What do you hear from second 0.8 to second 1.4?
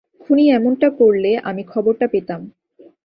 করলে